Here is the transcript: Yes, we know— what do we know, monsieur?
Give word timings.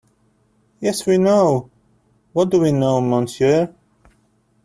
Yes, 0.79 1.05
we 1.05 1.19
know— 1.19 1.69
what 2.33 2.49
do 2.49 2.59
we 2.59 2.71
know, 2.71 3.01
monsieur? 3.01 3.71